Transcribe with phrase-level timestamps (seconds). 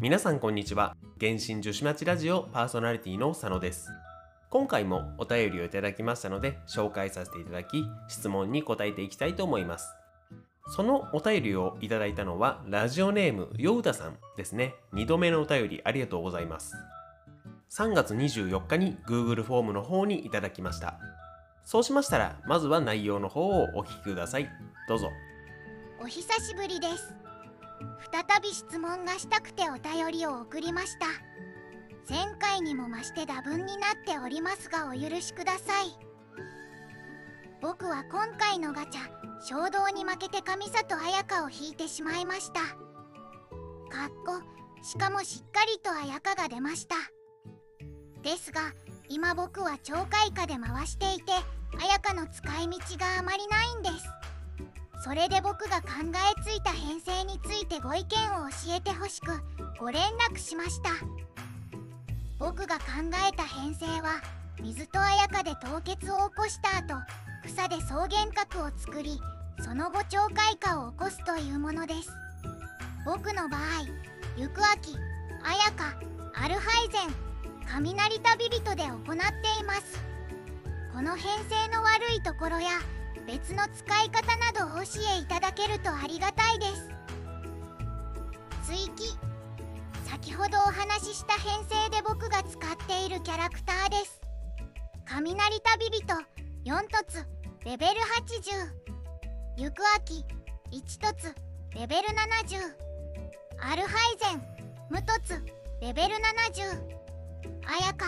[0.00, 0.94] 皆さんこんにちは。
[1.18, 3.90] 原神女子町ラジオパーソナリティの佐野です。
[4.48, 9.92] 今回もお便りをいただきましたので紹介させていただき質問に答えていきたいと思います。
[10.68, 14.76] そのお便りをいただいたのはラジオネームようたさんですね。
[14.92, 16.76] 2度目のお便りありがとうございます。
[17.76, 21.00] 3月24日に Google フォームの方にいただきました。
[21.64, 24.48] そうしましたらまずは内容の方をお聞きください。
[24.88, 25.08] どうぞ。
[26.00, 27.27] お久しぶりです。
[28.12, 31.06] 再び質問がしたくてお便りを送りました。
[32.08, 35.98] 前回にも増して打分になっておりますがお許しください。
[37.60, 39.02] 僕は今回のガチャ
[39.44, 42.60] 衝動に負けて上里彩香を引いてしまいました。
[42.60, 44.42] かっこ
[44.82, 46.94] しかもしっかりと彩香が出ました。
[48.22, 48.72] ですが
[49.08, 51.32] 今僕は超開花で回していて
[51.78, 54.06] 彩香の使い道があまりないんです。
[55.00, 59.40] それで僕が考えついた編成についてご意見を教えてほしく
[59.78, 60.90] ご連絡しました。
[62.38, 62.84] 僕が考
[63.28, 64.20] えた編成は
[64.60, 66.94] 水と彩香で凍結を起こした後
[67.44, 69.20] 草で草原核を作り
[69.60, 72.10] その後超開花を起こすというものです。
[73.04, 73.60] 僕の場合
[74.36, 74.96] 行く秋
[75.42, 75.96] 彩香
[76.34, 77.14] アルハイゼン
[77.66, 80.00] 雷旅人で行っています。
[80.92, 82.70] この編成の悪いところや
[83.28, 86.88] 別の使い方などお教えいただけるとありがたいです。
[88.64, 89.18] 追記。
[90.06, 94.22] 先ほどお話しした編成で僕が使っているキャラクターです。
[95.04, 96.06] 雷旅人
[96.64, 97.26] 4凸
[97.66, 100.24] レベル80行く秋
[100.72, 101.34] 1凸
[101.74, 102.64] レベル70
[103.60, 104.42] アルハイゼン
[104.88, 105.44] 無凸
[105.82, 106.80] レベル70
[107.66, 108.06] 綾香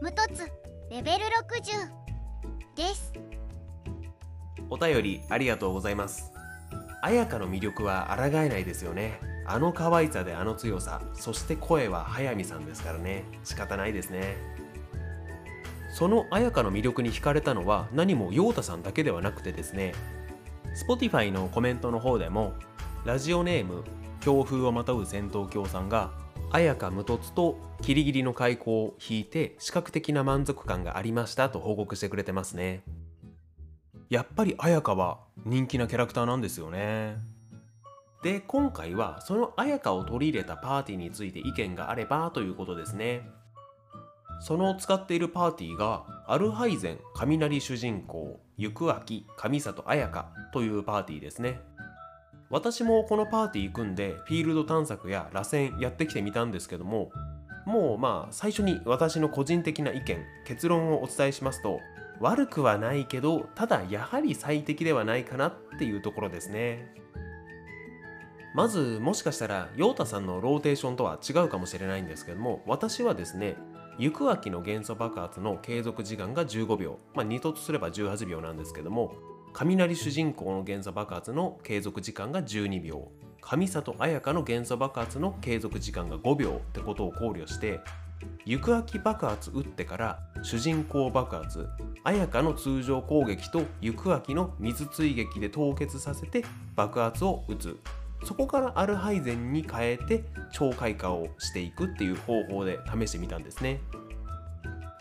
[0.00, 0.48] 無凸
[0.90, 3.12] レベル60です。
[4.70, 6.32] お便りありがとうございます。
[7.02, 9.20] 彩香の魅力は抗えないですよね。
[9.46, 13.24] あの可愛さであの強さそして声は速水さんですからね。
[13.42, 14.36] 仕方ないですね。
[15.92, 19.92] その彩香の魅力に惹かれたのは何も陽太さんだけではなくてですね。
[20.88, 22.54] Spotify のコメントの方でも
[23.04, 23.82] ラジオネーム
[24.20, 26.12] 強風をまとう戦闘狂さんが
[26.52, 32.82] 綾香無凸とキリギリの開口を引いて視覚的な満足感がありましたと報告してくれてますね。
[34.10, 37.16] やっぱり綾香は人気なキャラクターなんですよね。
[38.24, 43.30] で今回はその綾香を取り入れたパーティーについて意見があればということですね。
[44.40, 51.60] その使っているパーティーがアルハイゼン雷主人公行く秋上里綾香というパーティーですね。
[52.50, 57.12] 私もこのパーティー組んでフィールド探索や螺旋やってきてみたんですけども
[57.64, 61.78] もうまあ最初に私の個人的な意見結論をお伝えしますと
[62.20, 66.94] 悪くはないけどただやはり最適ではないかなっていうところですね。
[68.54, 73.56] まずもしかしたら陽太さんのローテーションとは違うかもしれないんですけども私はですね
[73.96, 76.98] 行く秋の元素爆発の継続時間が15秒。
[77.14, 79.14] まあ2とすれば18秒なんですけども
[79.52, 83.08] 雷主人公の元素爆発の継続時間が12秒。
[83.40, 87.80] 上里彩香の元素爆発の継続時間が5秒ってことを考慮して
[88.44, 91.68] 行く秋爆発打ってから主人公爆発
[92.04, 96.44] 綾香の通常攻撃と行く秋の水追撃で凍結させて
[96.74, 97.78] 爆発を打つ。
[98.24, 103.80] そこからアルハイゼンに変えて超開花をしていくっていう方法で試してみたんですね。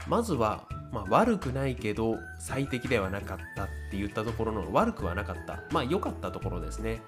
[0.08, 5.62] まずは、まあ、悪くないけど最適ではなかったって言ったところの悪くはなかった。
[5.72, 7.02] まあ良かったところですね。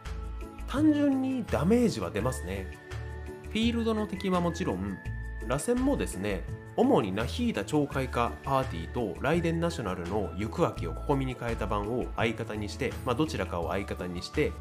[0.68, 2.68] 単純にダメージは出ますね。
[3.50, 4.98] フィールドの敵はもちろん
[5.48, 6.44] 螺旋もですね
[6.78, 14.52] 主にナヒーダ超開花パーティーとライデンナショナルの行く秋をここみに変えた版を相方にして、まあ、どちらかを相方にして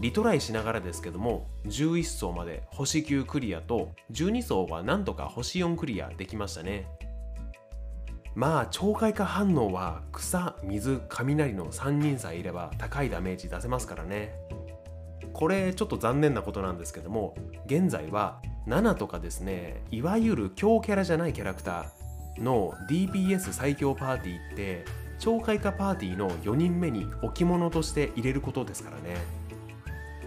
[0.00, 6.88] リトライしながらですけども11層まで星9クリアと12層はなんとか星4クリアできましたね。
[8.34, 14.34] まあ超開花反応は草水雷の3人さえいれば高いダメージ出せますからね。
[15.32, 17.34] これちょっと残念なことなんですけども
[17.66, 24.84] 現在は7とかですねいわゆる強キャラじゃないキャラクターの DPS 最強パーティーって
[25.18, 29.16] 超開花パーティーの4人目に置物として入れることですからね。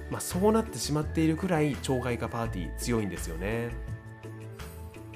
[0.10, 3.72] まあそうなってしまっているくらい超開花パーティー強いんですよね。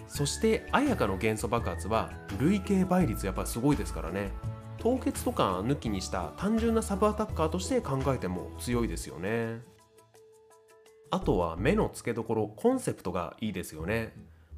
[0.08, 4.32] そして綾香の元素爆発は累計倍率やっぱすごいですからね。
[4.80, 9.62] 凍結とか抜きにした単純なサブアタッカーとして考えても強いですよね。
[11.12, 14.14] あとは目の付けどころコンセプトがいいですよね。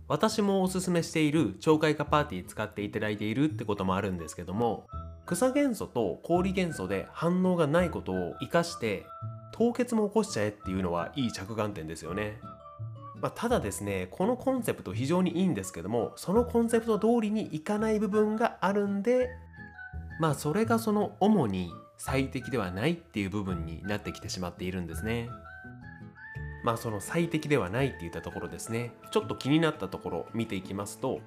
[0.07, 4.86] 私もおすすめしている超開花パーティー使っていただいているってこともあるんですけども
[5.25, 9.06] 草元素と氷元素で反応がないことを生かして
[9.53, 12.39] 凍結も起こしちゃえっていうのはいい着眼点ですよね。
[13.21, 19.30] まあ、ただですねこのコンセプト非常にいいんですけどもそのコンセプト通りにいかない部分があるんで
[20.19, 25.30] まあそれがその主に最適ではないっていう部分になってきてしまっているんですね。
[26.63, 28.94] まあその最適ではないっていったところですね。
[29.12, 31.19] ちょっと気になったところ見ていきますと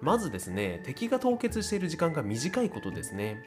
[0.00, 3.42] まずですね敵が凍結している時間が短いことですね。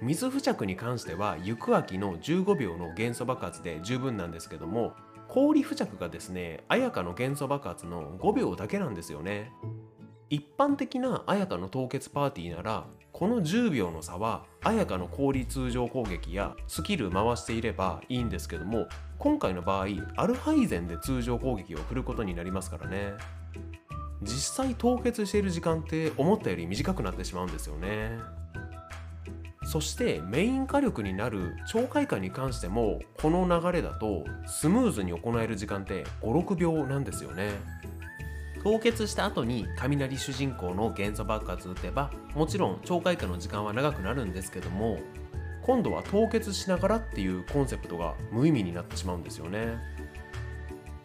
[0.00, 4.92] 水付着に関しては行く秋の15秒の元素爆発で十分なんですけども
[5.26, 9.52] 氷付着がですね綾香の元素爆発の5秒だけなんですよね。
[10.30, 12.86] 一般的な綾香の凍結パーティーなら
[13.18, 18.86] この10秒の差は綾香の氷通常攻撃やスキル回していればいいんですけども
[19.18, 23.14] 今回の場合アルハイゼンで通常攻撃を振ることになりますからね。
[24.22, 28.20] 実際凍結している時間って思ったより短くなってしまうんですよね。
[29.64, 37.50] そしてメイン火力になる超快感に関してもこの流れだとスムーズに行える時間って56秒なんですよね。
[38.62, 44.98] 凍結した後に雷主人公の元素爆発打てばもちろん超快感の時間は長くなるんですけども
[45.62, 49.76] 今度は凍結しながらっていうコンセプトが無意味になってしまうんですよね。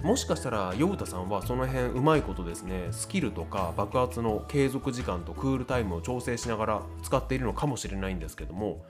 [0.02, 8.84] もしかしたらヨウタさんはその辺うまいことですねスキルとか爆発の継続時間とクールタイムを調整しながら使っているのかもしれないんですけども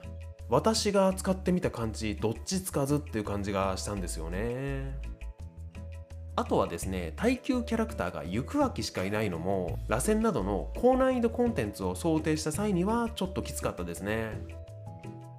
[0.48, 4.98] 私が使ってみた感じどっちつかずっていう感じがしたんですよね。
[6.36, 14.32] あとはですね耐久キャラクターが行く秋しかいないのも螺旋などの高難易度コンテンツを想定した際にはちょっときつかったですね。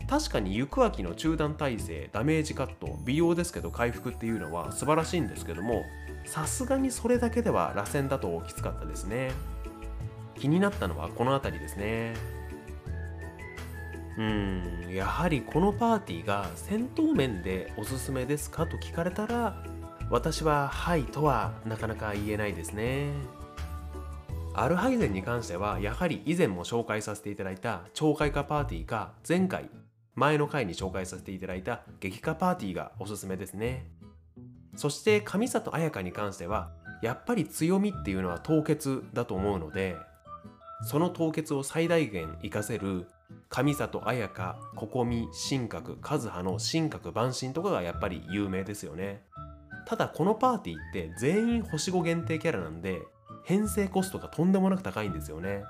[0.08, 5.82] 確かに行く秋の中断耐性ダメージカット美容ですけど回復っていうのは素晴らしいんですけども
[6.26, 9.32] さすがにそれだけでは螺旋だときつかったですね。
[10.36, 12.14] 気になったのはこの辺りですね。
[14.18, 19.62] うんやはりこのパーティーが戦闘面でおすすめですかと聞かれたら
[20.12, 23.12] 私ははいとはなかなか言えないですね。
[24.54, 29.70] アルハイゼンに関してはやはり以前も紹介させていただいた超快化パーティーか前回
[30.14, 33.88] 前の回に紹介させていただいた激化パーティーがおすすめですね。
[34.76, 36.72] そして上里彩香に関しては
[37.02, 39.96] やっぱり強みっていうのは凍結だと思うので
[40.84, 43.08] その凍結を最大限活かせる
[43.50, 49.24] 上里彩香、ここみ、神格、和葉の神格万神とかがやっぱり有名ですよね。
[49.86, 53.02] ただこのパーティーって全員星5限定キャラなんで
[53.44, 55.64] 編成コストがとんでもなく高いんですよね。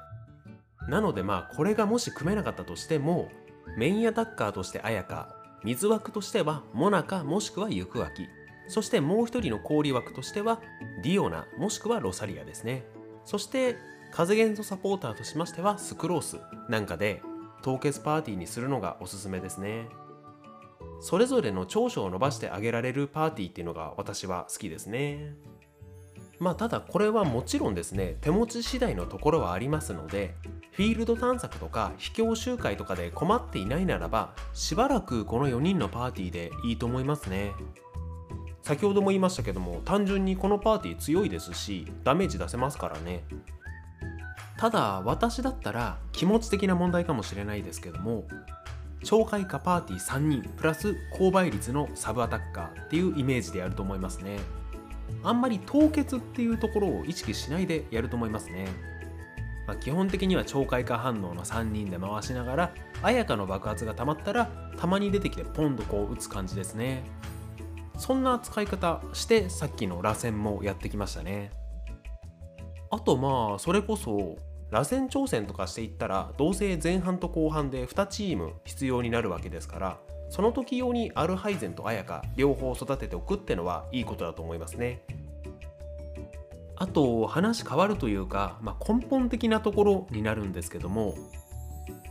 [0.88, 3.30] なのでまあこれがもし組めなかったとしても
[3.78, 8.28] メインアタッカーとして綾香水枠としてはモナカもしくは行く脇
[8.68, 10.62] そしてもう一人の氷枠としては
[11.04, 12.86] ディオナもしくはロサリアですね。
[13.26, 13.78] そして
[14.12, 16.40] 風元素サポーターとしましてはスクロース
[16.70, 17.22] なんかで
[17.64, 19.88] 凍結パーティーにするのがおすすめですね。
[21.00, 25.36] それぞれの長所を伸ばしてあげられるパーティーっていうのが私は好きですね。
[26.40, 30.36] まあただこれはもちろんですね手持ち次第のところはありますので
[30.72, 37.54] フィールド探索とか秘境集会とかで困っていないならばしばらくこの4人のパーティーでいいと思いますね。
[38.62, 43.24] 先ほども言いましたけども単純にこのパーティー強いですしダメージ出せますからね。
[44.58, 48.26] ただ私だったら気持ち的な問題かもしれないですけども
[49.04, 54.40] 超開花パーティー3人プラス高倍率のサブアタッカーっていうイメージでやると思いますね。
[55.24, 58.68] あんまり凍結っていうところを意識しないでやると思いますね。
[59.68, 64.46] まあ、基本的には超開花反応の3人で回しながら綾香の爆発が溜まったら
[64.78, 67.04] たまに出てきてポンとこう打つ感じですね。
[67.98, 71.52] そんな使い方してさっきの螺旋もやってきましたね。
[72.92, 74.36] あとまあそれこそ
[74.72, 79.98] 螺旋挑戦とかしていったらどうせ前半と後半で2チーム必要になるわけですから
[80.30, 85.02] その時用にアルハイゼンと綾香両方育てておくってのはいいことだと思いますね。
[86.78, 91.16] あと話変わるというか、まあ、根本的なところになるんですけども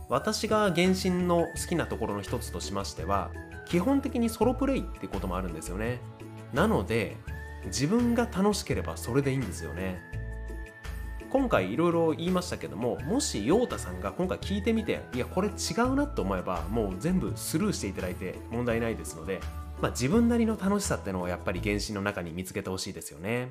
[0.09, 3.29] 私が原神の好きなところの一つとしましては
[3.67, 5.99] 基本的にソロプレイってこともあるんですよね。
[6.53, 7.17] なので
[7.65, 9.99] 自分が楽しければそれでいいんですよね。
[11.35, 19.41] 今回いろいろ言いましたけどももし陽太さんが今回聞いてみていやこれ違うなと思えばもう全部スルーしていただいて問題ないですので、
[19.81, 23.49] まあ、自分なりの楽しさってのをやっぱり原神の中に見つけてほしいですよね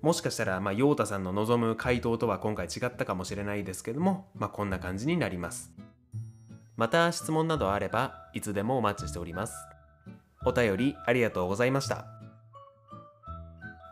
[0.00, 5.72] もしかしたら、まあ、陽太さんの望む回答とは今回違ったかもしれないですけども、まあ、こんな感じになります。
[6.76, 9.54] また質問などあれば、いつでもお待ちしております。
[10.46, 12.15] お便りありがとうございました。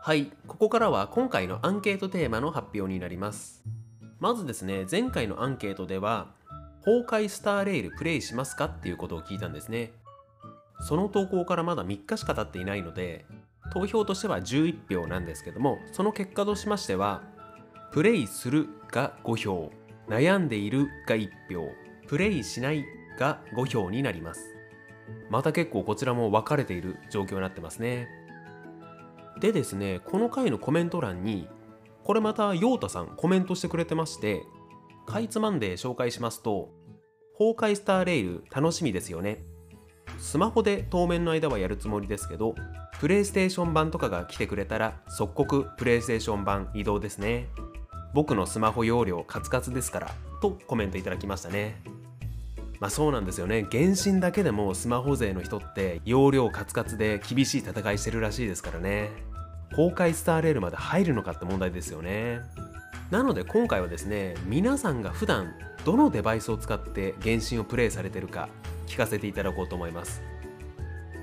[0.05, 3.63] はい、ここからは今回のアンケートテーマの発表になります。
[4.19, 6.27] まずですね、前回のアンケートでは、
[6.85, 9.93] 崩壊スターレイルプレイしますかっていうことを聞いたんですね。
[10.81, 13.25] その投稿からまだ3日しか経っていないので、
[13.71, 17.23] 投票としては11票なんですけどもその結果としましては
[17.91, 19.71] プレイするが5票
[20.07, 21.67] 悩んでいるが1票
[22.07, 22.85] プレイしない
[23.19, 24.41] が5票になります
[25.29, 28.07] また結構こちらも分かれている状況になってますね
[29.39, 31.47] でですねこの回のコメント欄に
[32.03, 34.43] これまた陽太さんコメントしてくれてまして
[35.05, 36.69] かいつまんで紹介しますと
[37.37, 39.43] 崩壊スターレイル楽しみですよね。
[40.17, 42.55] スマホで当面の間はやるつもりですけど
[42.99, 47.49] プレイステーション版とかが来てくれたら即刻プレイステーション版移動ですね。
[48.13, 50.11] 僕のスマホ容量カツカツですから
[50.41, 51.81] とコメントいただきましたね。
[52.79, 53.65] まあそうなんですよね。
[53.71, 59.09] 原神だけでもスマホ勢の人って容量カツカツで厳しい戦いしてるらしいですからね。
[59.71, 62.41] 崩壊スターレールまで入るのかって問題ですよね。
[63.11, 65.53] なので今回はですね皆さんが普段
[65.85, 68.49] どのデバイスを使って原神をプレイされてるか
[68.87, 70.21] 聞かせていただこうと思います。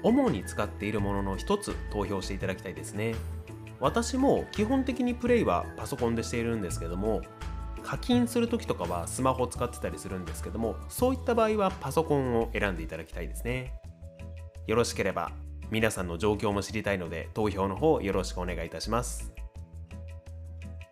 [0.05, 3.15] 主に使っているものの一つ投票していただきたいですね。
[3.81, 7.23] 私も基本的にプレイはパソコンでしているんですけども
[7.85, 13.73] 課金する時とかはスマホを使ってたりするんですけどもそういった場合はパソコンを選んでいただきたいですね。
[14.67, 15.33] よろしければ
[15.71, 19.33] 皆さんの状況も知りたいので投票の方よろしくお願いいたします。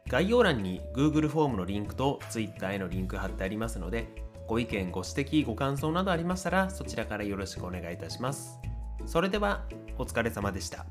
[0.09, 4.09] 概要欄に Google フォームのリンクと Twitter へのリンク貼ってありますので
[4.49, 8.59] ご意見ご指摘ご感想などありましたらそちらからよろしくお願いいたします。
[9.06, 9.64] それでは
[9.99, 10.87] お疲れ様でした。